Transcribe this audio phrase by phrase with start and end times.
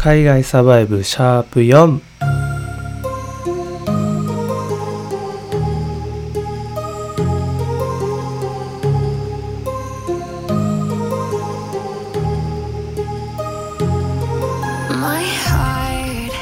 [0.00, 2.00] 海外サバイブシャープ4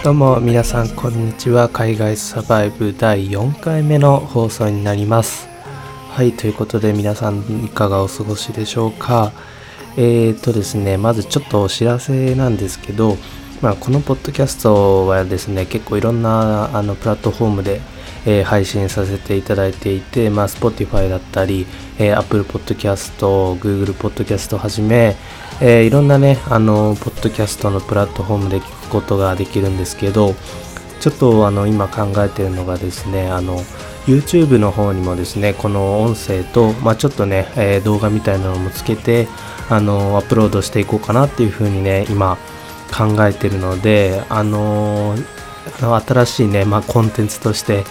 [0.04, 1.70] どうも皆さんこんにちは。
[1.70, 5.48] 海外サバイブ第4回目の放送になります。
[6.10, 9.32] はいということで皆さんいかがお過ごしでしょうか。
[9.96, 13.16] えーとですねまずちょっとお知らせなんですけど
[13.62, 17.80] まあ、このポッドキャストはですね結構いろんなあのプラットフォームで、
[18.26, 21.66] えー、配信させていただいていて、まあ、Spotify だったり、
[21.98, 23.16] えー、Apple Podcast、
[23.58, 25.16] Google Podcast をはじめ、
[25.62, 30.34] えー、いろんなねあのポッドキャストのプラットフォームで聞くことができるんですけど
[31.00, 33.58] ちょっとあの今考えてるのがですねあの
[34.06, 39.28] YouTube の方にもですねこの音声と、まあ、ちょっとね、え、動画みたいなのもつけて
[39.68, 42.38] あのアップロードしていこうかなっていうふうにね今
[42.92, 45.16] 考えてるのであの
[45.80, 47.84] 新しいね、まあ、コンテンツとして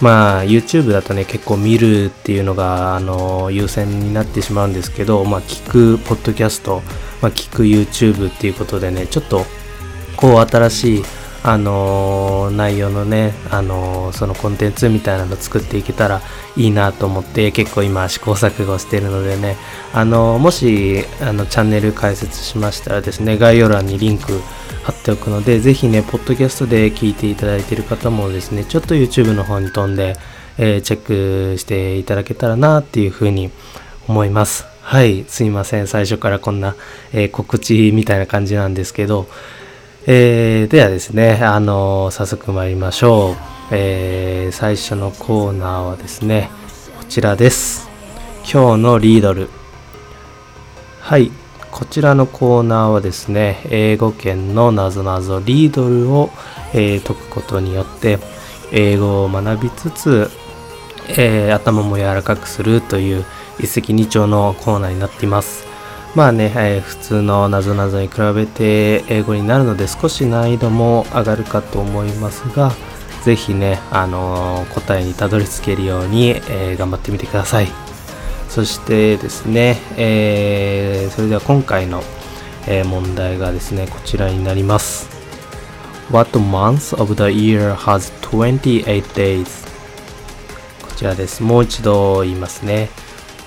[0.00, 6.82] まあ YouTube だとね結構見るっていうのがあの優先になってしまうんですけど、まあ、聞くポッドキャスト、
[7.22, 9.44] まあ、聞く YouTube っていうことでねちょっと
[10.16, 11.02] こう新しい
[11.48, 16.20] あの内容のね、あのそのコンテンツみたいなの作っていけたら
[16.56, 19.56] いいなと思って結構今試行錯誤してるのでね、
[19.94, 24.40] あのもしあのチャンネル開設しましたらですね、概要欄にリンク
[24.82, 30.16] 貼っておくので、ぜひね、ポッドキャストで聞いていただいている方もですね、ちょっと YouTube の方に飛んで、
[30.58, 33.52] え、チェックしていただけたらなっていうふうに
[34.08, 34.66] 思います。
[34.82, 35.86] はい、すいません。
[35.86, 36.74] 最初からこんな、
[37.12, 39.28] え、告知みたいな感じなんですけど、
[40.08, 43.36] えー、ではですね、あのー、早速参りましょう、
[43.72, 46.48] えー、最初のコーナーはですね、
[46.96, 47.88] こちらです。
[48.48, 49.50] 今日のリードル。
[51.00, 51.32] はい、
[51.72, 56.30] こちらのコーナーはですね、英語圏のなぞなぞリードルを、
[56.72, 58.20] え解くことによって、
[58.70, 60.30] 英語を学びつつ、
[61.18, 63.24] え頭も柔らかくするという
[63.58, 65.65] 一石二鳥のコーナーになっています。
[66.16, 72.72] まあね、えー、普通のなぞなぞに比べて英語になるので少し難易度も上がるかと思いますが、
[73.22, 77.68] ぜひね、あのー、答えにたどり着けるように、えー、頑張ってみてください。
[78.48, 82.02] そしてですね、え、それでは今回の、
[82.66, 85.10] え問題がですね、こちらになります。
[86.10, 89.66] What month of the year has 28 days?
[90.80, 91.42] こちらです。
[91.42, 92.88] もう一度言いますね。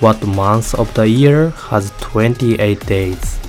[0.01, 3.39] What month of the year has 28 days?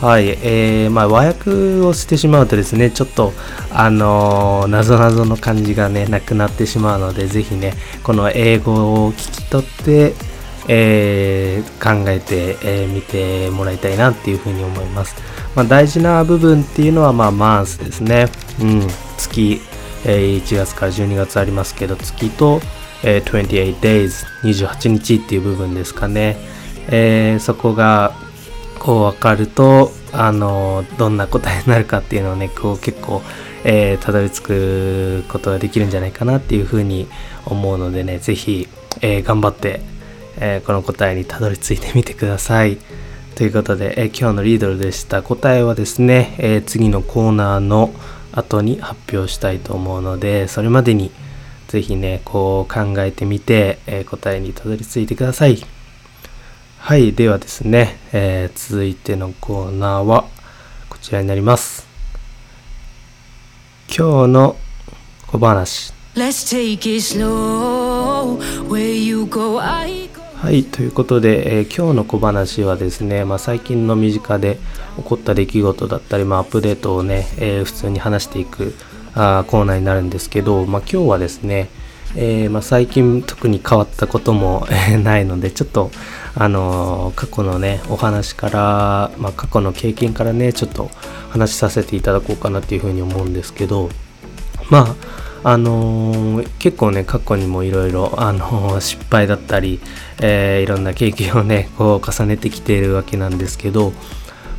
[0.00, 3.32] はい、えー、まあ和訳をしてしまうとですね、ちょっと、
[3.72, 10.14] あのー、謎々の感じがね、なくなってしまうので、ぜひね、この英語を聞き取って、
[10.68, 15.16] えー、考えてみ、えー、見てもらいたいなっていうふうに思います。
[15.56, 18.28] まあ、大事な部分っていうのは、まあ、マンスですね。
[18.60, 19.60] うん、月、
[20.04, 22.60] えー、1月から12月ありますけど、月と、
[23.02, 26.36] え、28 days 28日っていう部分ですかね、
[26.88, 28.12] えー、そこが
[28.78, 33.22] こう分かるとあのどんな答えになるかっていうのをねこう結構
[33.64, 37.08] えー、たどり着くことができるんじゃないかなっていうふうに
[37.44, 38.68] 思うのでね是非、
[39.00, 39.80] えー、頑張って、
[40.38, 42.78] えー、この答えにたどり着いてみてください。
[43.34, 47.92] ということで、え今日のリードルでした答えはですね、え次のコーナーの
[48.32, 51.12] 後に発表したいと思うのでそれまでに
[51.68, 55.58] ぜひね、こう考えてみて、えー、答えにたどり着いてください。
[56.78, 60.24] はい、ではですね、えー、続いてのコーナーは
[60.88, 61.86] こちらになります。
[63.88, 64.56] 今日の
[65.26, 65.92] 小話。
[70.36, 74.58] はい、ということで、えー、今日の小話はですね、まあ、最近の身近で
[74.96, 78.74] 起こった出来事だったり、まあ、アップデートをね、えー、普通に話していく
[79.14, 81.68] あコーナーになるんですけど、まあ、今日はですね、
[82.16, 84.66] えー、まあ、最近特に変わったことも
[85.02, 85.90] ないのでちょっと
[86.34, 90.90] あのー、過去のねお話から、まあ、過去の経験からねちょっと
[91.30, 93.90] 話させていただこうかなっていうふうに思うんですけど
[94.70, 94.96] ま
[95.42, 98.10] ああのー、結構ね過去にもいろいろ
[98.80, 99.78] 失敗だったり、
[100.20, 103.92] えいろんな経験をねこう重ねてきているわけなんですけど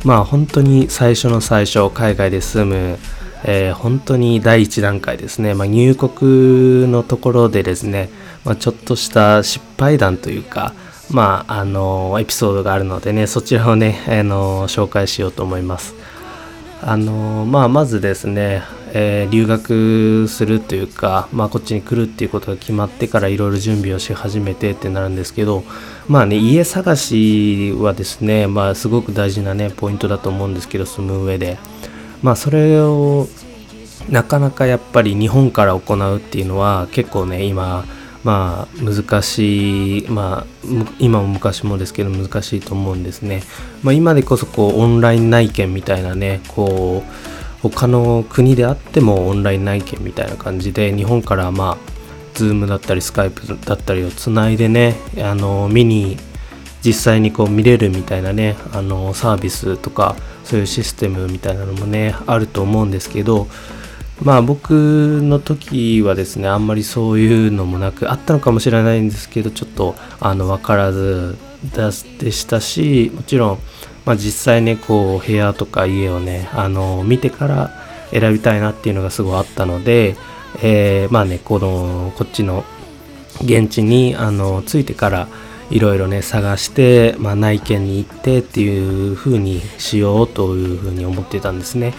[0.04, 2.98] まあ本当に最初の最初海外で住む
[3.44, 8.10] えー、本当に第一段階ですね、まあ、入国のところでですね、
[8.44, 10.74] まあ、ちょっとした失敗談というか、
[11.10, 15.94] まあ、あのエピソードがあるのでねそちらをね、あの紹介しようと思います。
[16.82, 18.62] あのまあ、まずですね、
[18.94, 25.62] えー、留学するというか、まあ、こっちに来るっていうことが決まってからいろいろ準備をし始めてってなるんですけど
[26.08, 31.58] まあね家探しはですね、まあ、すごく大事なねポイントだと思うんですけど住む上で。
[32.22, 33.28] まあそれを
[34.08, 37.84] なかなかやっぱり日本から行うっていうのは結構ね今
[38.24, 40.46] まあ難しいまあ
[40.98, 43.42] 今も昔もですけど難しいと思うんですね、
[43.82, 51.78] まあ、今でこそこうオンライン内見みたいなねこう他の国であってもオンライン内見みたいな感じで日本からまあ
[52.34, 56.16] Zoom だったり Skype だったりをつないでねあの見に
[56.84, 63.46] 実際にこう見れるみたいなねあのサービスとかそういうシステムみたいなのもねあると思うんですけど
[64.22, 71.36] まあ僕の時はですねあんまりそういうのもなくあったのかもしれないんですけどちょっとあの分からず
[72.18, 73.58] でしたしもちろん、
[74.04, 77.70] まあ、実際ねこう部屋とか家をねあの見てから
[78.10, 80.16] 選びたいなっていうのがすごいあったので、
[80.62, 82.64] えー、まあねこのこっちの
[83.42, 85.28] 現地にあの着いてから
[85.70, 91.94] いろいろね探して、まあ、内見に行ってっていう風にしようという風に思ってたんですね。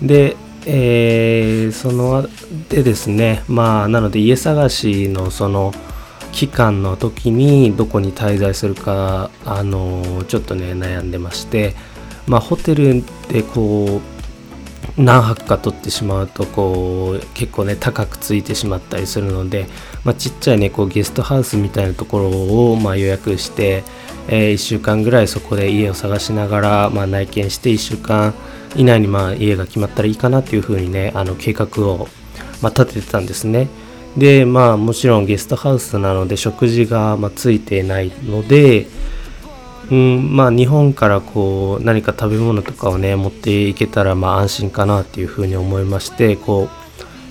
[0.00, 2.28] でえー、その
[2.68, 5.72] でですねまあなので家探しのその
[6.30, 11.74] 期間の時にどこに滞在するかあのちょっとね悩んでまして
[12.26, 14.11] まあホテルでこう
[14.98, 19.66] 何泊か取ってしまうとこう結構ね高くついてしまったりするので、
[20.04, 23.84] まあ、ちっちゃいねこうゲストハウスみたいなところをま予約して、
[24.28, 28.34] えー、1週間ぐらいそこで家を探しながら、まあ、内見して1週間
[28.76, 32.08] 以内にまあ家が決まったらいいかなっていうふうにねあの計画を、
[32.60, 33.68] ま、立ててたんですね。
[34.16, 38.86] でまあもちろんゲストハウスなので食事がまついてないので
[39.92, 46.70] うんまあ日本からこう何か食べ物とかをね持っていけたらまあ安心かなっていうふうに思いましてこ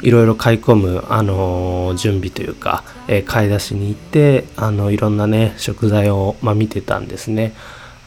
[0.04, 7.54] ういろいろ買い込む、あのー、準備というか、えー、買い出しに行ってあのいろんなね食材を、まあ、見てたんですね。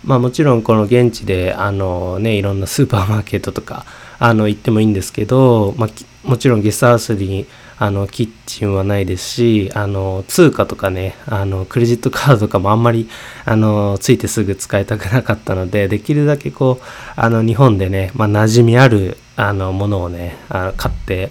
[0.04, 3.84] まあもちろんこの現地であのねいろんなスーパーマーケットとか
[4.20, 7.46] あの行ってもいいんですけど、まあ、もちろんゲストハウスに
[7.78, 13.08] あのキッチンはないですしあの通貨とかねあのクレジットカードとかもあんまり
[13.44, 16.84] あのついてすぐ使いたくなかったのでできるだけこう
[17.16, 21.30] あの日本でね、まあ、馴染みあるあのものをねあ買って、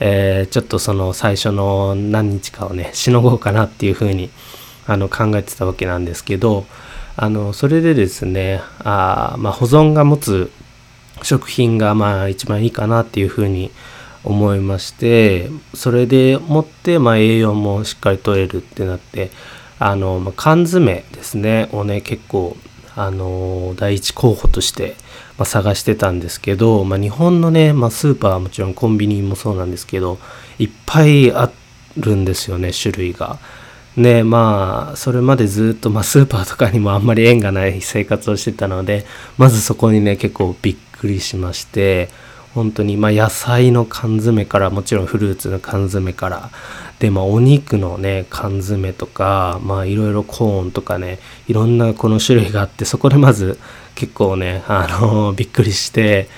[0.00, 4.30] えー、ちょっとその最初の何日かをねしのごうかなっていうふうに
[4.86, 6.64] あの考えてたわけなんですけど
[7.16, 10.50] あのそれでですねあ、まあ、保存が持つ
[11.22, 13.70] 食品がまあ一番いいかなっていうふうに
[14.24, 19.30] 思いましてそれでもって、まあ、栄養もしっかり取れるってなって
[19.78, 22.56] あの、ま、缶詰ですねをね結構
[22.94, 24.94] あの第一候補として、
[25.38, 30.18] ま、探してたんですけど、まあ、日本のね、まあ、スーパーはもちろんコンビニもそうなんですけど
[30.58, 31.50] いっぱいあ
[31.96, 33.38] るんですよね種類が。
[33.96, 39.04] でまあそれまでずっと、まあ、スーパーとかにもあんまり縁がない生活をしてたので
[39.36, 42.08] まずそこにね結構びっくりしまして
[42.54, 46.50] 本当にまあ野菜の缶詰からもちろんフルーツの缶詰から
[46.98, 51.18] でまあお肉のね缶詰とかまあいろいろコーンとかね
[51.48, 53.58] いろんなこの種類があってそこでまず
[53.94, 56.28] 結構ねあの びっくりして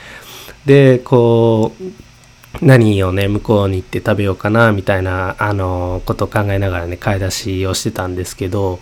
[0.66, 8.78] でこう何をね向こうに行って食べようかなみたいなあのことを考えながらね買い出しをしてたんですけど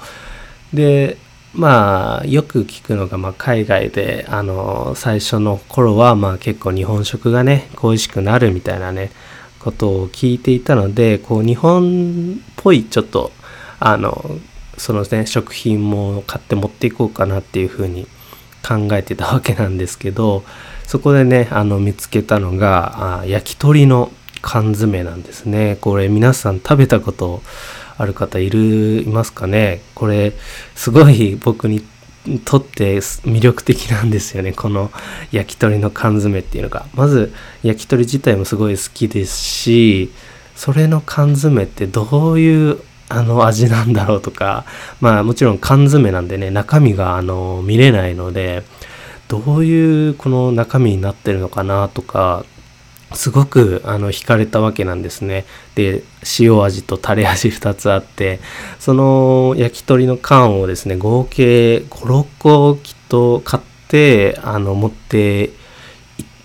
[0.75, 1.17] で
[1.55, 9.11] まあよく聞くのが、まあ、海外であの最初の頃はまあ結構日本食がね恋しくなるみたいなね
[9.59, 13.33] ことを聞いていたのでこう日本っぽいちょっと
[13.79, 14.39] あの
[14.79, 18.07] そのね食品も買って持っていこうかなっていうふうに
[18.67, 20.45] 考えてたわけなんですけど
[20.87, 24.11] そこでねあの見つけたのがあ焼き鳥の
[24.41, 25.79] 缶詰なんですね。
[25.81, 27.43] これ皆さん食べたこと
[28.03, 29.81] ある方いるいますかね？
[29.95, 30.33] これ
[30.75, 31.85] すごい僕に
[32.45, 34.53] とって魅力的なんですよね。
[34.53, 34.91] この
[35.31, 36.87] 焼き鳥の缶詰っていうのが。
[36.95, 37.33] まず
[37.63, 40.11] 焼き鳥自体もすごい好きですし
[40.57, 44.65] それの缶詰ってどういうあの味なんだろうとか。
[45.01, 48.65] まあもちろん缶詰なんでね中身があの見れないので
[49.29, 52.45] どういうこの中身になってるのかなとか
[53.15, 55.45] すごくあの惹かれたわけなんですね。
[55.75, 56.03] で
[56.39, 58.41] 塩味とタレ味2つあって
[58.79, 65.51] その焼き鳥の缶をですね合計56個きっと買ってあの持って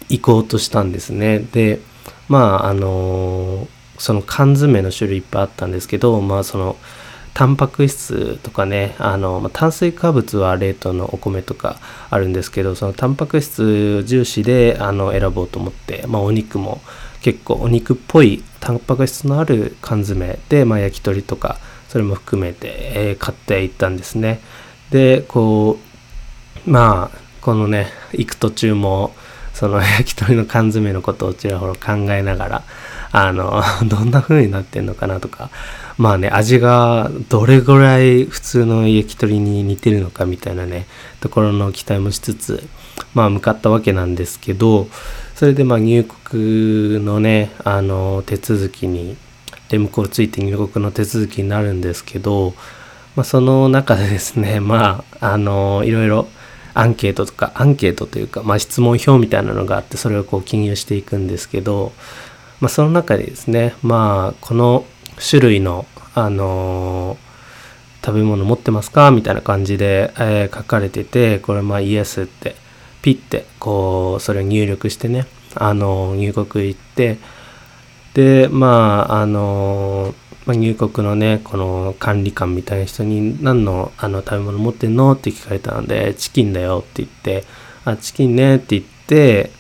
[0.10, 1.40] いこうとしたんですね。
[1.40, 1.80] で
[2.28, 6.78] まああのその缶詰の種類いっぱいあったんですけどまあその
[7.38, 11.78] タンパク質とかねあの、炭水化物は冷凍のお米とか
[12.10, 16.82] あるんですけどそのタンパク質重視であの選ぼうと思って、まあ、お肉も
[17.22, 24.40] 結構お肉っぽいタンパク質のある缶詰で、まあ、焼き鳥とかそれも含めて、えー、買っていったんですね。
[24.90, 25.78] でこ
[26.66, 29.14] うまあこのね行く途中も
[29.58, 32.64] その 焼き鳥の缶詰のことをちらほら考えながら、
[33.12, 35.50] あの、 どんな風になってんのかなとか、
[35.98, 40.86] まあね、味がどれぐらい普通の焼き鳥に似てるのかみたいなね、
[41.22, 42.68] ところの期待もしつつ、
[43.14, 44.88] まあ向かったわけなんですけど、
[45.36, 49.18] それでまあ入国のね、あの、手続きに、
[49.70, 52.54] で向こうついて入国の手続きになるんですけど、
[53.18, 56.28] まあ、その中でですね、 まあ、あの、いろいろ
[56.76, 61.94] アンケートとか、アンケートというか、まあ、質問票みたいなのがあって、それをこう記入していくんですけど、
[62.62, 64.86] まあ、その中でですね、まあ、この
[65.20, 67.18] 種類の、あの
[68.06, 69.12] 食べ物持ってますか？
[69.12, 72.56] みたいな感じで、えー、書かれてて、これまあイエスって、
[73.02, 77.18] ピッて、こう、それを入力してね、あの入国行って、
[78.14, 85.12] で、まあ、あのま、入国のね、この管理官みたいな人に何のあの食べ物持ってんの？
[85.12, 87.44] って聞かれたので、チキンだよって言って、
[87.84, 89.52] あ、チキンねって言って、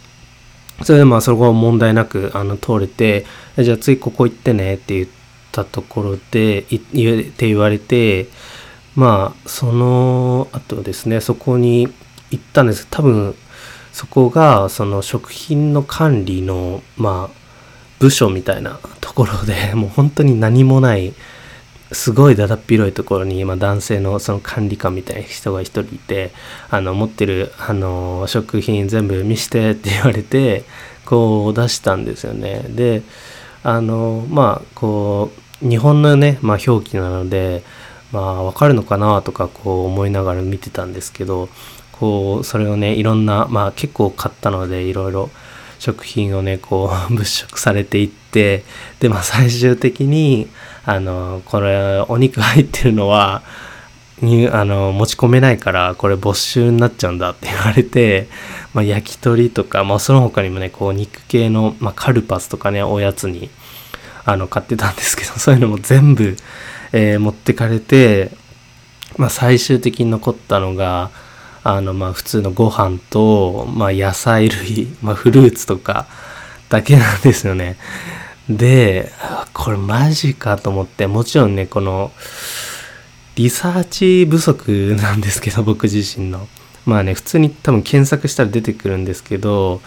[0.83, 3.25] それでまあそこは問題なくあの通れて、
[3.57, 5.07] じゃあ次ここ行ってねって言っ
[5.63, 8.27] たところで、言って言われて、
[8.95, 11.87] まあその後ですね、そこに
[12.31, 12.87] 行ったんです。
[12.89, 13.35] 多分
[13.97, 17.35] そこがその食品の管理のまあ
[17.97, 21.13] 部署みたいなところで もう本当に何もない
[21.91, 26.31] すごいだだっ広いところに今男性のその管理官みたいな人が一人いて
[26.69, 30.65] あの持ってるあの食品全部見してって言われて
[31.05, 32.65] こう出したんですよね。
[32.69, 33.01] で
[33.63, 37.63] あのまあこう日本のね、まあ、表記なので
[38.11, 41.49] まあわかるのかなとかこう思いながら見てたんですけど
[41.91, 45.29] こうそれをねいろんなまあ結構買ったのでいろいろ
[45.79, 48.63] 食品をねこう 物色されていって
[48.99, 50.47] でまあ最終的に
[50.85, 53.41] あのこれお肉入ってるのは
[54.21, 58.27] にあの持ち込めないからこれ没収になっちゃうんだって言われて、
[58.73, 63.49] まあ、焼き鳥とか、まあ、その他にもねこう肉系の、まあ、カルパスとかねおやつに
[64.27, 66.35] あの買ってたんですけど そういうのも全部、
[66.91, 68.29] えー、持ってかれて、
[69.17, 71.09] まあ、最終的に残ったのが
[71.63, 76.07] あのまあ普通のご飯と、まあ、野菜類、まあ、フルーツとか
[76.69, 77.77] だけなんですよね。
[78.49, 79.11] で、
[79.53, 82.11] これマジかと思って、もちろんね、この
[83.35, 86.47] リサーチ不足なんですけど、僕自身の。
[86.85, 89.81] まあね、普通に多分検索したら出てくるんですけど、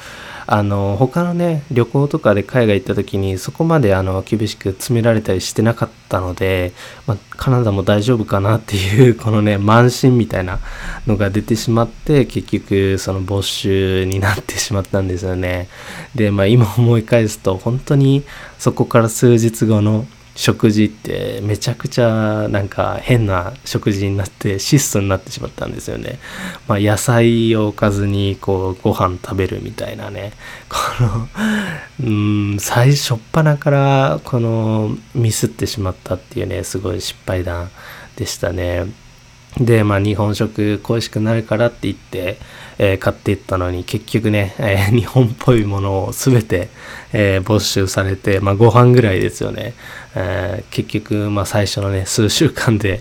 [0.52, 6.73] あの他のね旅行とかで海外行った時にそこまであの厳しく詰められたりしてなかったので、
[7.07, 10.59] まあ、カナダも大丈夫かなっていうこのね 慢心みたいな
[11.07, 15.69] のが出てしまって結局その没収になってしまったんですよね。
[16.16, 18.25] でまあ今思い返すと本当に
[18.59, 20.04] そこから数日後の
[20.40, 26.18] 食事ってめちゃくちゃなんか変な食事になって質素になってしまったんですよね。
[26.66, 30.32] まあ、野菜を置かずにこうご飯食べるみたいなね。
[30.70, 31.28] この
[32.02, 37.70] うん最初っ端からこのミスってしまったっていうねすごい失敗談
[38.16, 38.87] でしたね。
[39.59, 42.38] で、まあ、日本食恋しくなるからって言って、
[42.78, 46.68] えー、買っていったのに、結局ね、えー、日本っぽいものを全て、
[47.12, 49.75] えー、没収されて、まあ、ご飯ぐらいですよね。
[50.14, 53.00] え結局、まあ、最初のね、数週間で、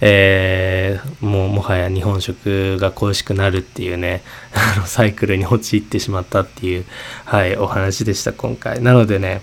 [0.00, 4.22] えもうもはや日本食が恋しくなるっていうね、
[4.54, 6.84] あの、サイクルに陥ってしまったっていう、
[7.24, 8.82] はい、お話でした、今回。
[8.82, 9.42] なのでね、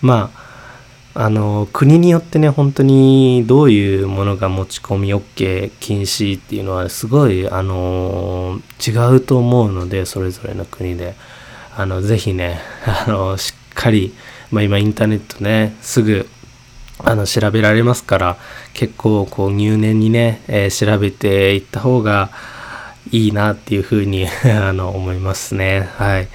[0.00, 0.50] まあ、
[1.12, 11.16] あの国によってね本当にどういうものが持ち込み OK 禁止っていうのはすごいあの違うと思うのでそれぞれの国で
[11.76, 14.14] あのぜひねあのしっかり、
[14.50, 16.28] まあ、今インターネットねすぐ
[16.98, 18.36] あの調べられますから
[18.74, 22.30] 結構こう入念にね、えー、調べていった方が
[23.10, 26.28] いいなっていうふうに あの思いますねはい。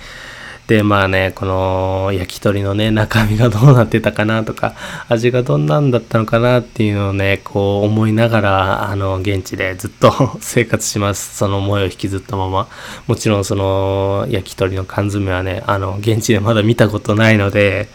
[0.67, 4.73] で、まあね、この焼き鳥のね、中身がどうなってたかなとか、
[5.09, 11.37] 味がどんなんだったのかなっていうのをね、こう思いながら、あの、現地でずっと 生活します。
[11.37, 12.67] その思いを引きずったまま。
[13.05, 17.87] もちろんその焼き鳥の缶詰はね、あの、現地でまだ見たことないので、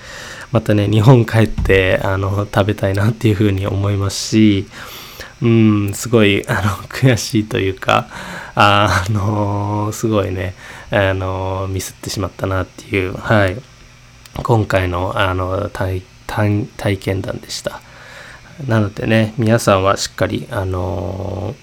[0.53, 4.67] またね、日本帰って、あの、食べたいなっていうふうに思いますし、
[5.43, 8.09] うん、すごい、あの、悔しいというか、
[8.55, 10.55] あ、あのー、すごいね、
[10.91, 13.57] あの、ミスってしまったなっていう、はい、
[14.43, 17.81] 今回の、あの、体、体験談でした。
[18.67, 21.55] なのでね、皆さんはしっかり、あの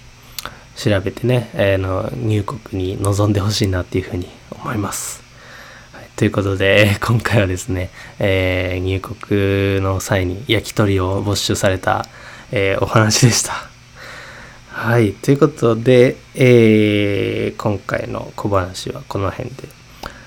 [0.74, 5.22] ー、調べてね、えー、の入国に臨んでほしいなっていうふうに思います。
[6.16, 12.06] ということで、 今回はですね、えー、入国の際に焼き鳥を没収された、
[12.50, 13.67] え、お話でした。
[14.78, 15.12] はい。
[15.12, 19.68] ということで、えー、今回の小話はこの辺で。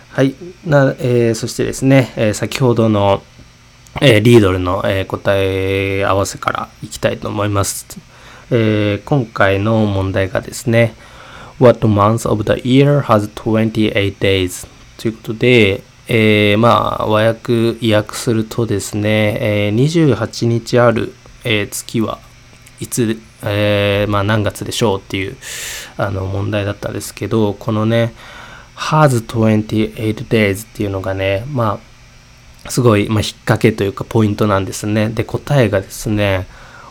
[0.09, 3.23] はいな、えー、そしてですね、えー、先ほどの、
[4.01, 7.87] えー、リードルの、え答え合わせからいきたいと思います、
[8.51, 10.95] え今回の問題がですね
[11.57, 14.67] What month of the year has 28 days?
[14.97, 21.13] ということで、えー、まあ和訳意訳するとですね、えー、28日ある、
[21.45, 22.19] えー、月は
[22.81, 25.35] いつ、えー、まあ何月でしょうっていう
[25.97, 28.13] あの問題だったんですけどこのね
[28.75, 31.79] has 28 days っていうのがねま
[32.65, 36.47] あすごい、まあ、引っ掛けというかポイントなんですねで答えがですね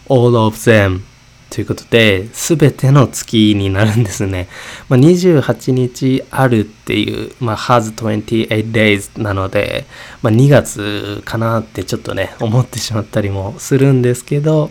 [0.09, 1.03] all of them
[1.51, 4.49] ということで、すべての月になるんですね。
[4.89, 9.85] まあ、28日あるっていう、まあ、has 28 days なので、
[10.23, 14.71] まあ、2月かなってちょっとね、思ってしまったりもするんですけど、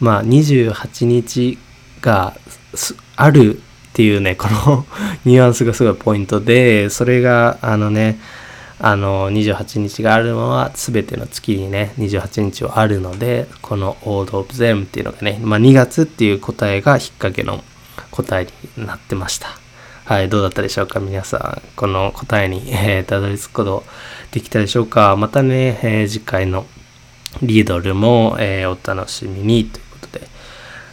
[0.00, 1.58] まあ、28日
[2.00, 2.34] が
[3.16, 3.60] あるっ
[3.92, 4.86] ていうね、この
[5.24, 8.18] ニュアンスがすごいポイントで、それが、あのね、
[8.82, 17.62] あの28日があるのは全ての月にね28日はあるのでこの All of them っていうのがね、まあ、2月っていう答えが引っ掛けの
[18.10, 19.48] 答えになってました。
[20.06, 20.98] はいどうだったでしょうか？
[20.98, 23.84] 皆さんこの答えに、えー、たどり着くこと
[24.32, 25.14] できたでしょうか？
[25.14, 26.64] またね、えー、次回の
[27.42, 29.78] リードルも、えー、お楽しみにと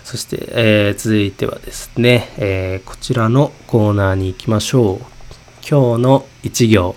[0.08, 4.98] そして、え続いてはですね、えこちらのコーナーに行きましょう。
[5.70, 6.96] 今日の1行。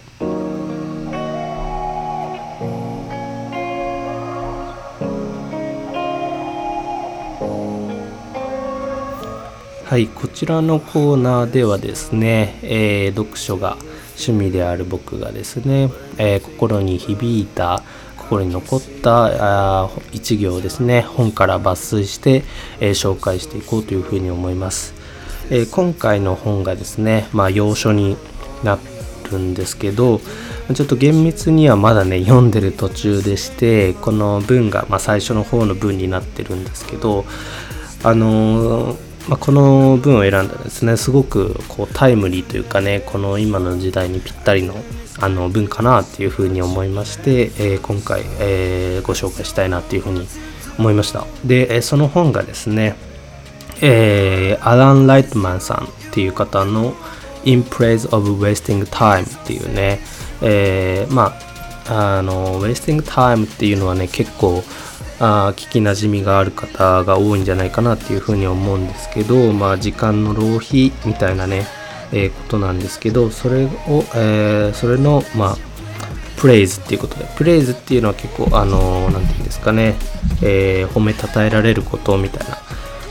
[9.84, 13.76] はい、こちらのコーナーではですね、えー、読書が
[14.10, 17.82] 趣味である僕がですね、えー、心に響いた
[18.30, 21.02] 心に残ったあ一行ですね。
[21.02, 22.44] 本から抜粋して、
[22.78, 24.94] えー、紹介していこうというふうに思います、
[25.50, 28.16] え今回の本がですね、まあ、要所に
[28.62, 28.78] な
[29.32, 30.20] るんですけど
[30.74, 37.24] ちょっと厳密にはまだね読んでる途中でしてこの文が、まあ、最初の方の文になってるんですけど
[38.04, 44.74] あのーまあ、この文を選んだんですねすごくこうタイムリーというかねこの今の時代にぴったりの
[45.20, 50.26] あの文かなっていうふうに思いまして、えー、今回、えー、ご紹介したいなっていうふうに
[50.78, 51.26] 思いました。
[51.44, 52.96] でその本がですね、
[53.82, 56.94] えー、アラン・ライトマンさんっていう方の
[57.44, 60.00] In Praise of Wasting Time っていうね、
[60.42, 61.34] えー、ま
[61.88, 64.62] ああの Wasting Time っていうのはね結構
[65.20, 71.66] あ聞きなじみがある方が多いんじゃないかなっていうふうに思うんですけど、まあ、時間の浪費みたいなね、
[72.12, 73.68] えー、ことなんですけどそれを、
[74.14, 75.56] えー、それの、まあ、
[76.36, 79.94] プレイズっていうことでプレイズっていうのは結構あの何て言うんですかね、
[80.42, 82.56] えー、褒めたたえられることみたいな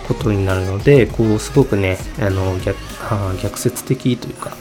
[0.07, 2.77] ことになるのでこうすごくねあの逆
[3.41, 4.55] 逆説的というか、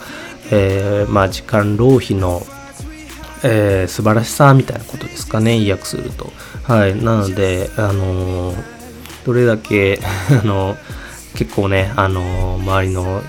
[0.51, 2.41] えー、まあ時間浪費の
[3.43, 6.31] えー、素晴らしさみたいなことですかね、意訳すると。
[6.63, 7.01] はい。
[7.01, 8.55] なので、あのー、
[9.25, 9.99] どれだけ
[10.43, 10.77] あの
[11.35, 13.21] 結構ね、あの周りの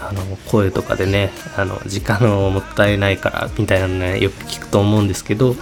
[0.00, 5.54] あの声とかでね、あの時間をもったいないからみたいなのね、よく聞くと思うんですけど、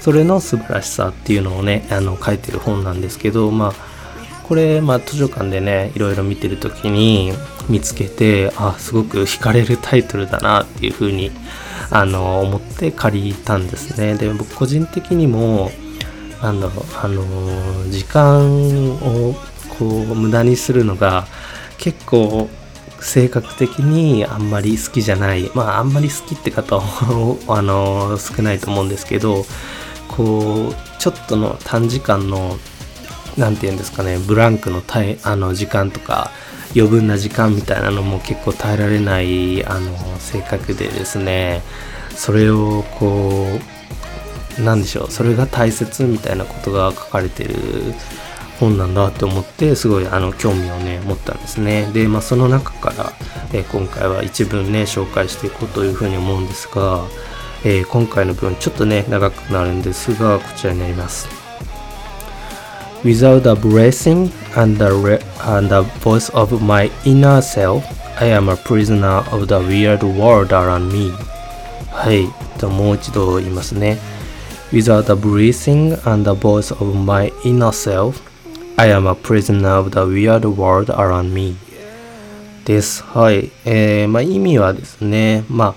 [0.00, 3.72] それの素晴らしさっていうのをね、あの書いてる本なんですけど、まあ、
[4.44, 7.32] これ、まあ、図書館でね、いろいろ見てる時に
[7.68, 11.30] 見つけて、あ、すごく惹かれるタイトルだなっていうふうに
[11.90, 14.14] あの思って借りたんですね。
[14.14, 15.70] で僕個人的にも
[16.40, 19.34] なんだろうあの時間を
[19.78, 21.26] こう無駄にするのが
[21.78, 22.48] 結構
[23.00, 25.50] 性格的にあんまり好きじゃない。
[25.54, 29.46] まああんまり好きって方は あの少ないと思うんですけど
[30.08, 32.58] こうちょっとの短時間の
[33.36, 36.30] 何て言うんですかねブランクのたいあの時間とか
[36.74, 41.62] 余分な時間みたいなのも結構耐えられないあの性格でですね
[42.14, 43.48] それをこ
[44.58, 47.54] うなんでしょうそれが大切みたいなことが書かれてる
[48.60, 53.12] 本なんだって思ってすごいあの興味をね持ったんですねでまあその中から、
[53.52, 57.06] えー、今回は一文ね紹介していこうというふうに思うんですが、
[57.64, 61.28] えー、今回の文ちょっとね長くなるんですがこちらになります
[63.02, 67.82] Without the blessing and the, and the voice of my inner self,
[68.20, 71.10] I am a prisoner of the weird world around me.
[71.90, 72.28] はい。
[72.58, 73.96] ともう一度言いますね。
[74.70, 78.29] Without the breathing and the voice of my inner self,
[78.76, 81.56] I am a prisoner of the weird world around me.
[82.64, 83.02] です。
[83.02, 83.50] はい。
[83.64, 85.74] えー、まあ意味はですね、ま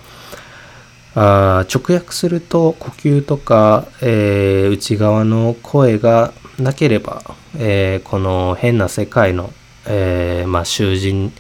[1.16, 7.24] あ、あ直訳すると呼吸とか、えー、内側の声がなければ、
[7.58, 9.52] えー、この変な世界の、
[9.86, 11.34] えー、まあ、囚人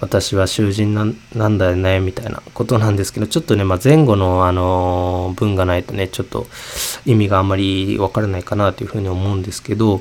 [0.00, 6.46] 私は囚人なんだよねみたいなことなんですけどちょっとね、まあ、前後の、あの文がないとねちょっと
[7.04, 10.00] 意味があんまりわからないかなというふうに思うんですけど、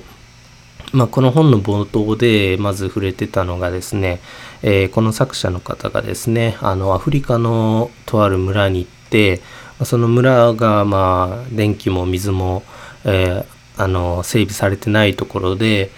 [0.92, 4.20] まあ、この本の冒頭でまず触れてたのがですね、
[4.64, 9.42] えー、この作者の方がですねあのアフリカのとある村に行って
[9.86, 12.64] その村がまあ電気も水も、
[13.06, 15.92] えー、あの整備されてないところで、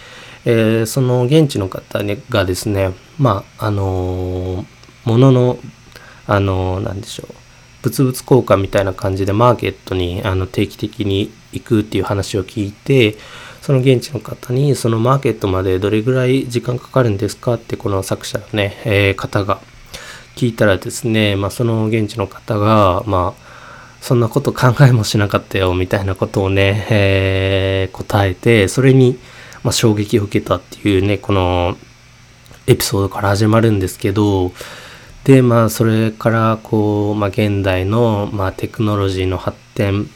[0.46, 2.00] えー、その現地の方
[2.30, 4.66] がですねまああの
[5.06, 5.58] ものの
[6.28, 7.36] あのなんでしょう
[7.84, 13.18] 物々交換みたいな感じでマーケットにあの定期的に行くっていう話を聞いて
[13.62, 19.62] その現地の方にそのマーケットまでどれぐらい時間かかるんですかってこの作者のね、えー、方が
[20.36, 23.52] 聞いたらですね、まあ、その現地の方がまあ
[24.02, 29.20] そんなこと考えもしなかったよみたいなことをね、えー、答えてそれに、
[29.64, 31.78] まあ、衝撃を受けたっていうねこの
[32.66, 34.52] エピソードから始まるんですけど
[35.24, 40.10] でまあそれからこう、まあ、現代の、まあ、テクノロジーの発展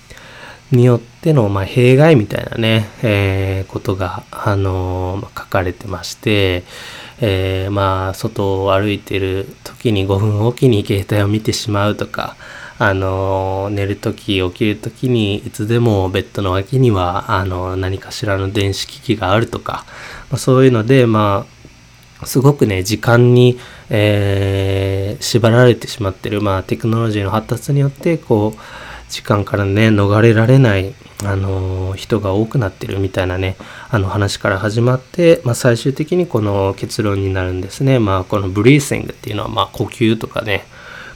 [0.72, 6.64] によっての、まあ、弊害みたいなね、えー、ことが、あのー、書かれてまして、
[7.22, 12.36] えー、まあ外を歩いてる時に5分おきに携帯を見てしまうとか
[12.78, 19.86] あの寝る時起きる時にいつでもベッドの脇にはあの何かしらの電子機器があるとか、
[20.30, 21.46] まあ、そういうのでま
[22.20, 28.60] あすごくね時間に、え、縛られてしまってる、まあ、テクノロジーの発達によってこう
[29.10, 33.56] 時間からね逃れられないあの人が多くなってるみたいなね
[33.90, 38.00] あの話から始まって、まあ、最終的にこの結論になるんですね。
[38.00, 40.66] まあこのブリーシングっていうのはまあ呼吸とかね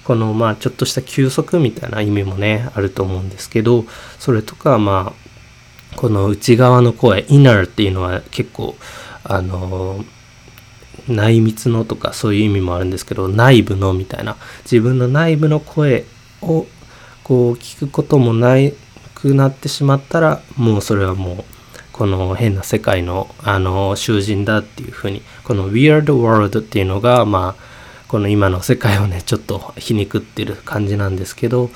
[0.04, 3.86] このまあちょっとした休息みたいな意味もねあると思うんですけど
[4.18, 8.76] それとかまあこの内側の声イナーっていうのは結構
[9.24, 10.04] あの
[11.08, 16.06] 内密のとかそういう意味もあるんですけど内部のみたいな自分の内部の声
[16.42, 16.66] を
[17.30, 18.56] こう聞くこともな
[19.14, 21.46] くなってしまったらもうそれはもう
[21.94, 31.70] この変な世界のあの囚人だっていうふうにこの Weird World っていうのがまあこの今の世界をね ちょっと皮肉ってる感じなんですけど、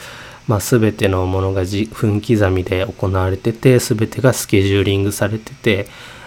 [0.47, 5.85] まあ、全てのものが分刻みで行われてて全てがスケジューリングされてて、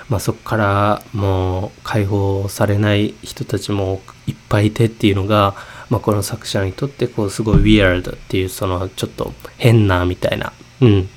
[0.09, 5.57] まあ、そこからもう解放されない人たちもいっぱいいてっていうのが、
[5.91, 11.09] まあ、この作者にとってこうすごい weird っていうそのちょっと変なみたいな、うん、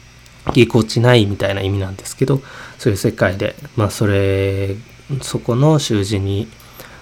[0.54, 2.42] ぎこちないみたいな意味なんですけど
[2.78, 4.76] そういう世界で、まあ、それ
[5.22, 6.48] そこの習字に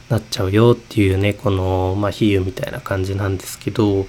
[0.10, 4.06] なっちゃうよっていうねこのまあ比喩みたいな感じなんですけど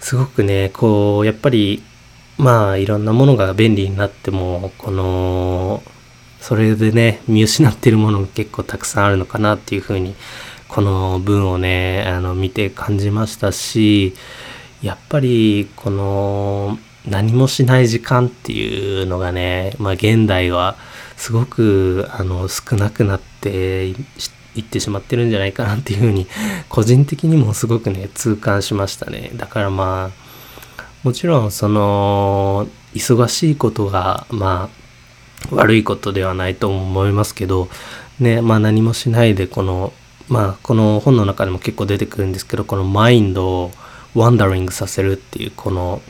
[0.00, 1.82] すごくねこうやっぱり
[2.36, 5.82] まあいろんなものが便利になってもこの
[6.40, 10.14] それでね見失ってるものが結構たくさんあるのかなっていうふうに
[10.68, 14.14] この文をねあの見て感じましたし
[14.82, 20.76] やっぱりこの何もしない時間っていうのがねまあ現代は
[21.16, 23.92] すごくあの少なくなってい
[24.60, 26.26] ってしまってるんじゃないかなっていうふうに
[26.68, 29.30] 個人的にもすごくね痛感しましたね。
[29.34, 30.28] だからまあ
[31.02, 34.68] もちろんその忙しいことがま
[35.50, 37.68] あ悪いことではないと思いますけど
[38.20, 39.92] ねまあ何もしないでこの
[40.28, 43.70] まあこの本の中でも結構出てくるんですけどこのマインドを
[44.14, 46.02] ワンダリングさせるっていうこの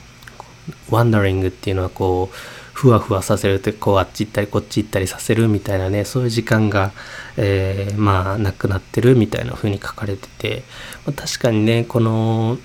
[0.90, 2.36] ワンダリングっていうのはこう
[2.72, 6.92] ふわふわさせるってこうあっち行ったりこっち行ったりさせるみたいなねそういう時間が、
[7.36, 10.62] えー、まあなくなってるみたいな風に書かれてて、
[11.04, 12.56] まあ、確かにねこの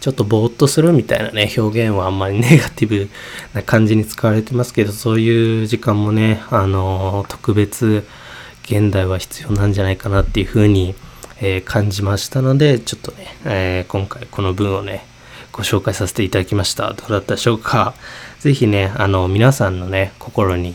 [0.00, 3.08] ちょっとぼーっとするみたいなね表現はあんまりネガティブ
[3.54, 8.06] な感じに使われてますけどそういう時間もねあの特別
[8.68, 10.94] 現代は必要なんじゃないかなっていう風に、
[11.40, 15.04] えー、感じましたのでちょっとね、えー、今回この文をね
[15.52, 16.92] ご紹介させていただきました。
[16.92, 17.94] どうだったでしょうか？
[18.38, 20.72] ぜひね、あの、皆さんのね、心に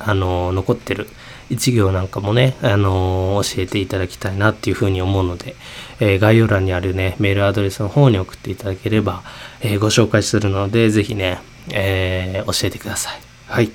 [0.00, 1.06] あの、残ってる
[1.48, 5.54] 一行なんかもね、あの、教えていただきたいなっていうふうに思うので、
[6.00, 9.22] えー、概要欄にあるね、メールアドレスの方に送っていただければ、
[9.60, 11.38] えー、ご紹介するので、ぜひね、
[11.70, 13.20] えー、教えてください。
[13.46, 13.70] はい。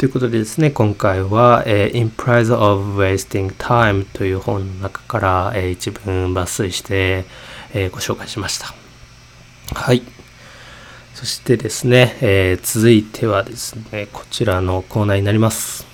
[0.00, 7.26] ということでですね、今回は、えー、In Price of Wasting Time という本の中から、えー、一文抜粋して、
[7.74, 8.72] えー、ご紹介しました。
[9.74, 10.02] はい。
[11.12, 15.86] そしてですね、えー、続いてはですね、こちらのコーナーになります。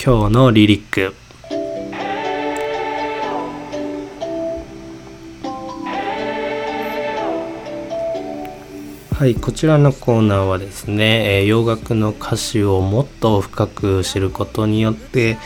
[0.00, 1.12] 今日のリリック。
[9.18, 15.38] はい、こちらのコーナーはですね、え、洋楽の歌詞をもっと深く知ることによって、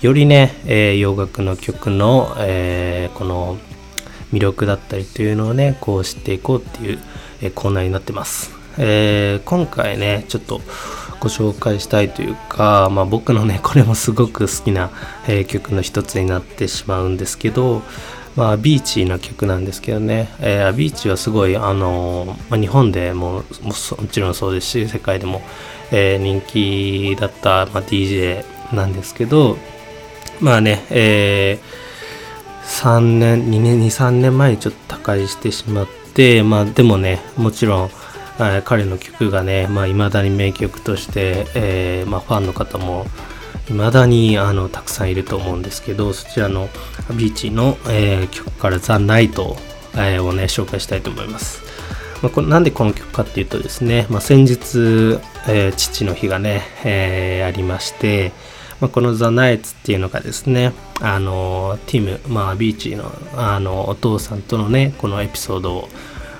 [0.00, 3.58] よりね、え、洋楽の曲の、えー、この
[4.32, 6.98] 魅力だったりというのをねこう知っていこうっていう、
[7.42, 10.62] え、コーナーになってます、えー、今回ねちょっと
[11.20, 14.90] ご紹介したいというか、まあ、僕のねこれもすごく好きな、
[15.28, 17.82] えー、曲の一つになってしまうんですけど
[18.40, 23.74] まあ、ビーチな曲なんですけどね、えー、ビーチはすごい、あのまあ、日本でもも
[24.10, 25.42] ちろんそうですし世界でも、
[25.92, 28.42] えー、人気だった、まあ、DJ
[28.74, 29.58] なんですけど
[30.40, 37.90] まあね、えー、3年2年23年前にちょっと他界してしまってまあでもねもちろん
[38.64, 43.04] 彼の曲がね、まあ、未だに名曲として、えーまあ、ファンの方も
[43.70, 46.68] 未だにあのたくさんいると思うんですけどそちらの
[47.16, 49.56] ビーチの、えー、曲から「ザ・ナイト、
[49.94, 51.62] えー、をね紹介したいと思います、
[52.22, 58.32] まあ、こなんでこの曲かっていうとですね、まあ、先日、えー、父の日がね、えありまして、
[58.80, 65.88] まあ、この「ザ・ナイツ」っていうのがですねあのティム、まあ、ビーチのあのお父さんとのねこのエピソードを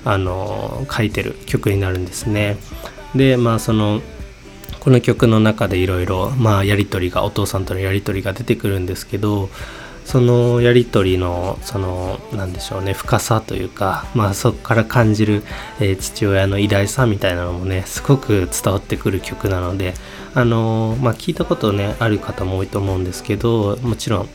[0.04, 2.56] あの書いてる曲になるんですね。
[3.14, 4.00] でまあその
[4.80, 6.32] この曲の中でいろいろ
[6.64, 9.50] やり取りがお父さんとのやり取りが出てくるんですけど
[10.04, 15.44] そのやり取りのその何でしょうね深さというか、まあ、そこから感じる、
[15.78, 19.94] えー、父親の偉大さみたいなのもねすごく伝わってくる曲なので
[20.34, 24.28] あのー、まあ、聞いたことねある方も多いと思うんですけどもちろん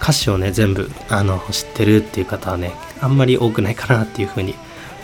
[0.00, 4.54] 歌詞をね全部あの知ってるっていう方はねあんまり多くないかなっていうふうに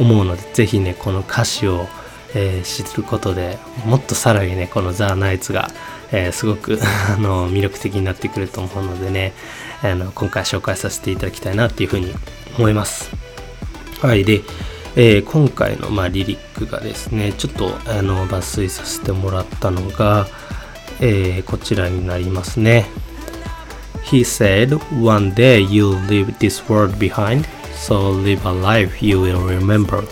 [0.00, 1.86] 思うので是非ねこの歌詞を
[2.34, 5.70] えー、知ることでもっとさらにねこのザ・ナイツが、
[6.12, 6.78] えー、すごく
[7.14, 9.32] あの魅力的になってくると思うのでね
[9.82, 12.12] あの今回紹介させていただきたいなっていうふうに
[12.58, 13.10] 思います
[14.00, 14.42] はいで、
[14.96, 20.28] えー、今回の、まあ、リリックがですねちょっとあの抜粋させてもらったのが、
[21.00, 22.86] えこちらになりますね
[24.10, 29.42] He said, One day you'll leave this world behind, so live a life you will
[29.46, 30.02] remember.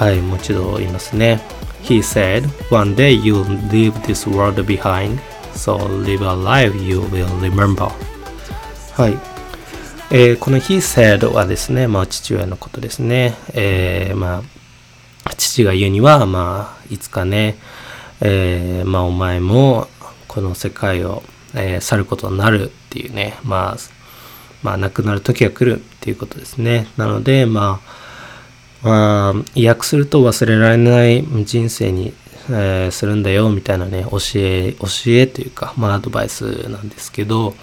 [0.00, 1.42] はい、もう一度言いますね。
[1.82, 5.18] He said, One day you'll leave this world behind,
[5.52, 7.90] so live a life you will remember.
[8.94, 9.18] はい。
[10.10, 13.34] えー、この He said はですね、まあ父親のことですね。
[13.52, 14.42] えー、ま
[15.24, 17.58] あ父が言うには、まあいつかね、
[18.22, 19.86] えー、まあお前も
[20.28, 21.22] この世界を、
[21.54, 23.76] えー、去ることになるっていうね、まあ、
[24.62, 26.86] まあ亡くなる時が来るっていうことですね。
[26.96, 27.99] なので、まあ
[28.82, 32.14] まあ、訳すると忘れられない人生に、
[32.48, 37.54] えー、するんだよみたいなね、教え、教えというか、まあアドバイスなんですけど、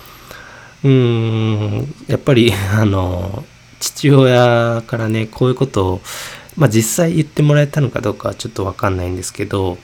[0.84, 3.44] うん、やっぱり、 あの、
[3.80, 6.02] 父親からね、こういうことを、
[6.56, 9.78] まあ実際言ってもらえたのかどうかはちょっとわかんないんですけど、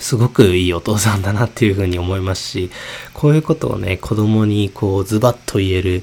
[0.00, 2.70] すごくいいお父さんだなっていうふうに思いますし、
[3.14, 6.02] こういうことをね、子供にこうズバッと言える、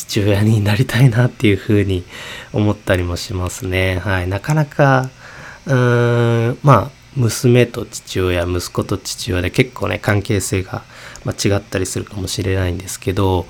[0.00, 2.04] 父親になりたいなっていうふうに
[2.52, 3.98] 思ったりもしますね。
[3.98, 4.28] はい。
[4.28, 5.10] なかなか、
[5.66, 10.82] うーん、まあ、娘と父親、息子と父親で結構ね、関係性が、
[11.24, 13.46] ま違ったりするかもしれないんですけど、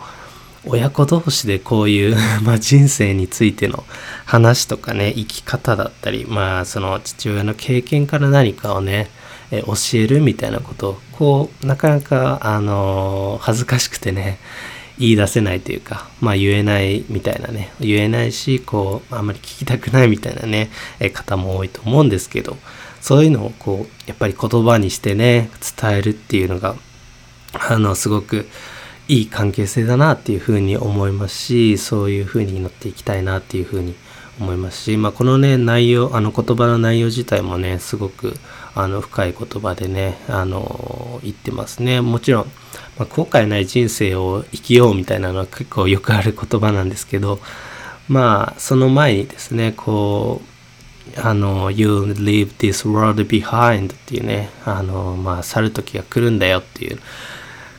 [0.66, 3.84] 親子同士でこういう ま人生についての
[4.26, 9.08] 話とかね、生き方だったり、まあ、その父親の経験から何かをね、
[9.52, 14.38] え教えるみたいなことを、こう、なかなか、あのー、恥ずかしくてね、
[15.00, 22.58] 言い出せないというか、まあ言えないみたいなね、言えないし、こう、あんまり聞きたくないみたいなね、え方も多いと思うんですけど、
[23.00, 26.76] そういうのをこう、やっぱり言葉にしてね、伝えるっていうのが、
[27.54, 28.46] あの、すごく
[29.08, 33.94] いい関係性だなっていうふうに思いますし、そういうふうに乗っていきたいなっていうふうに
[34.38, 38.34] 思いますし、まあこのね、内容、あの言葉の内容自体もね、すごく、
[38.74, 42.02] あの、深い言葉でね、あの、言ってますね。
[42.02, 42.52] もちろん、
[43.00, 47.40] まあ、後悔ない人生を生きようみたいなのは結構よくある言葉なんですけど
[48.08, 50.42] まあその前にですねこ
[51.16, 57.00] うあの You leave this world behind っていうねあのまあ去る時が来るんだよっていう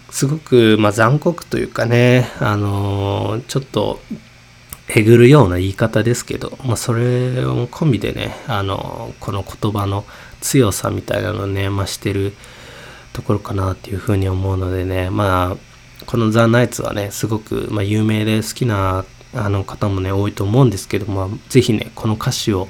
[0.09, 4.01] すごく、まあ、残酷というかねあのちょっと
[4.87, 10.03] えぐるような言い方ですけど、まあ、それを込みでねあのこの言葉の
[10.41, 12.33] 強さみたいなのをね増してる
[13.13, 15.09] ところかなっていうふうに思うのでね。
[15.09, 15.71] まあ
[16.05, 22.67] この「ザ・ナイツ」はねすごく、まあ、有名で好きなあの方もね多いと思うんですけども是非ねこの歌詞を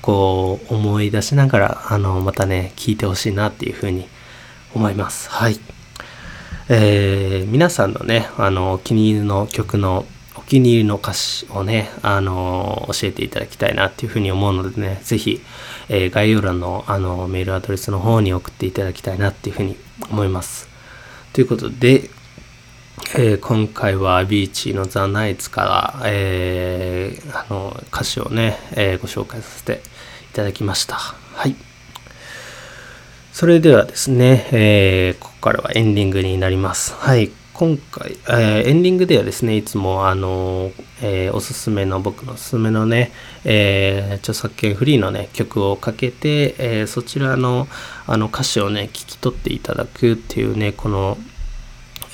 [0.00, 4.06] こう思い出しながらあのまたね聴いてほしいなっていうふうに
[4.74, 5.30] 思います。
[5.30, 5.58] はい。
[6.68, 15.40] えー、皆さんのねあのお気に入りの曲のお気に入りの歌詞をね、あの教えていただきたいなっていうふうに思うのでね、是非
[15.88, 19.76] えー、概要欄のあのメールアドレスの方に送っていただきたいなっていうふうに
[20.10, 20.68] 思います。
[21.32, 22.10] ということで、
[23.16, 29.82] えー、今回はビーチのザ・ナイツから、えー、あの歌詞をね、えー、ご紹介させて
[30.30, 30.96] いただきました。
[30.96, 31.56] はい。
[33.32, 36.94] それではですね、えここからはエンディングになります。
[36.94, 37.32] はい。
[37.54, 43.12] 今回、えエンディングではですね、いつもあの、えおすすめの、僕のおすすめのね、
[43.44, 47.68] え著作権フリーのね、曲をかけて、えそちらの
[48.08, 51.16] あの歌詞をね、聞き取っていただくっていうね、この、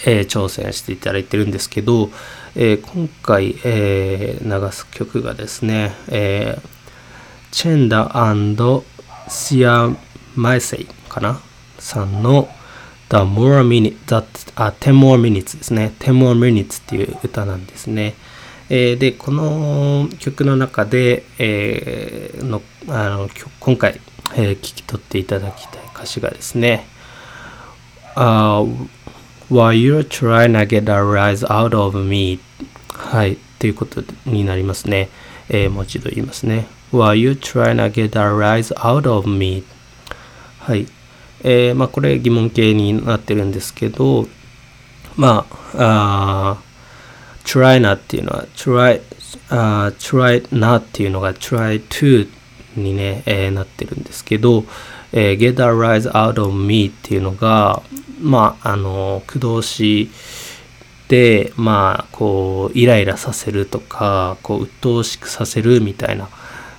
[0.04, 2.10] え、挑戦していただいてるんですけど、
[2.54, 6.68] え、今回、え、流す曲がですね、えー、
[7.50, 8.12] チェンダ
[9.28, 9.88] シア・
[10.34, 11.40] マイセイかな？
[11.78, 12.46] さんの
[13.10, 14.24] The More Minutes, That,
[14.56, 15.92] あ、10 More Minutes ですね。
[15.98, 18.14] 10 More Minutes っていう歌なんですね。
[18.70, 23.28] えー、で、この曲の中で、えー、のあの
[23.60, 24.00] 今回、
[24.34, 26.86] えー、聞き取っていただきたい歌詞がですね、
[28.16, 28.64] uh,
[29.48, 32.38] while you're trying to get a rise out of me
[32.88, 35.08] はいということになりますね、
[35.48, 39.64] えー、もう一度言いますね while you're trying to get a rise out of me
[40.60, 40.86] はい
[41.42, 44.26] えー、まあこれ疑問形になってるんですけど
[45.16, 46.62] まああ
[47.44, 49.00] try なっていうのは try
[49.48, 52.28] あ try なっていうのが try to
[52.76, 54.64] にね、えー、なってるんですけど、
[55.12, 57.82] えー、get a rise out of me っていうのが
[58.20, 60.10] まあ、あの、駆動詞
[61.08, 66.28] で、まあ、こう、イライラさせるとか、こう、鬱陶しくさせるみたいな、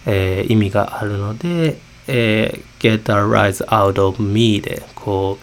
[0.06, 5.38] えー、意味があるので、えー、get a rise out of me で、こ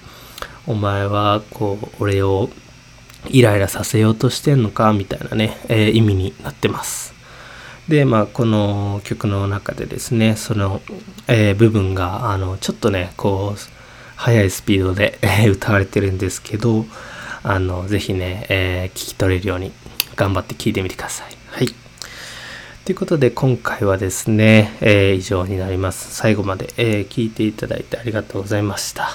[0.67, 2.51] う、お前は、こう、俺を
[3.29, 7.15] イライラさせようとしてんのかみたいなね、えー、意味になってます。
[7.89, 10.83] で、まあ、この曲の中でですね、その、
[11.27, 13.59] えー、部分が、あの、ちょっとね、こう、
[14.17, 15.19] 速いスピードで、
[15.51, 16.85] 歌われてるんですけど、
[17.43, 19.73] あの、ぜひね、えー、聞き取れるように
[20.17, 21.37] 頑張って聞いてみてください。
[21.51, 21.88] はい。
[22.89, 26.15] ということで、今回はですね、えー、以上になります。
[26.15, 29.11] 最後まで、えー、聞いていただいてありがとうございました。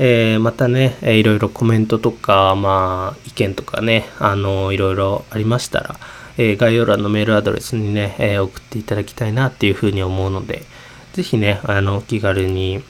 [0.00, 6.00] えー、またね、えー、いろいろコメントとか、まあ、意見とかね、あの、いろいろありましたら、
[6.36, 10.64] え、概要欄のメールアドレスにね、え送っていただきたいなっていうふうに思うので、
[11.12, 12.82] ぜひね、あの、気軽に、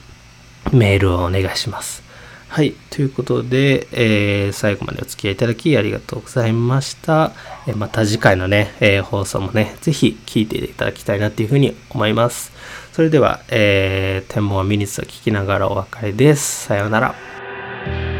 [0.73, 2.06] メールをお願いします。
[2.57, 2.73] はい。
[2.89, 7.33] ということで、えー、最後までお付き合いいただきありがとうございました。
[7.67, 12.51] えー、また次回のね、えー、放送もね、ぜひ聞いていただきたいなっていうふうに思います。
[12.93, 16.65] それでは、えー、天文はミニッツを聞きながらお別れです。
[16.65, 18.16] さようなら。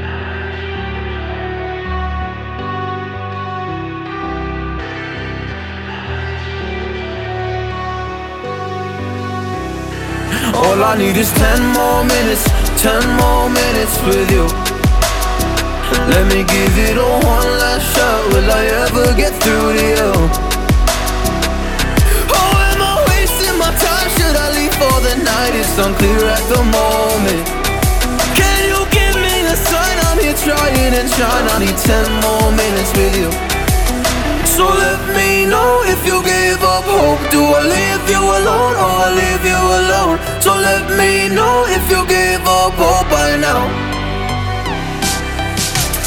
[10.87, 12.47] I need is 10 more minutes,
[12.79, 14.47] 10 more minutes with you.
[16.07, 20.11] Let me give it a one last shot, will I ever get through to you?
[22.31, 25.59] Oh, am I wasting my time, should I leave for the night?
[25.59, 27.43] It's unclear at the moment.
[28.39, 31.47] Can you give me a sign, I'm here trying and trying.
[31.51, 33.29] I need 10 more minutes with you.
[34.55, 38.93] So let me know if you gave up hope Do I leave you alone or
[39.07, 40.17] I leave you alone?
[40.43, 43.63] So let me know if you gave up hope by now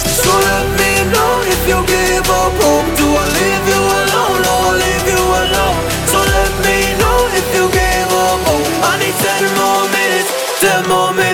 [0.05, 4.61] So let me know if you gave up hope Do I leave you alone or
[4.68, 5.81] I leave you alone?
[6.12, 10.88] So let me know if you gave up hope I need 10 more minutes, 10
[10.88, 11.30] more minutes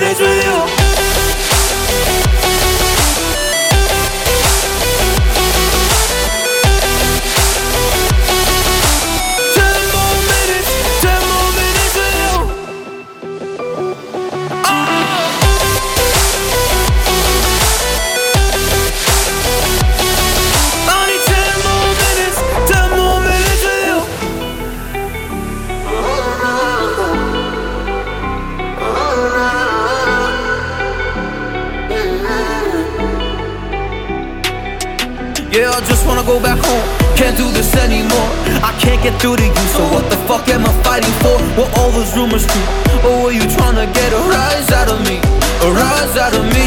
[36.26, 38.28] go back home Can't do this anymore
[38.62, 41.38] I can't get through to you So what the fuck am I fighting for?
[41.58, 42.66] Were all those rumors true?
[43.06, 45.18] Or were you trying to get a rise out of me?
[45.62, 46.66] A rise out of me?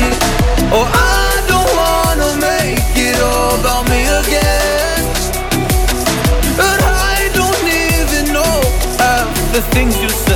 [0.71, 5.03] Or I don't wanna make it all about me again
[6.55, 8.55] But I don't even know
[8.97, 10.28] half the things you said